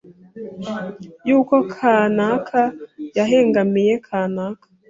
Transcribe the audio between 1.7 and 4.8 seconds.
kanaka yahengamiye kanaka.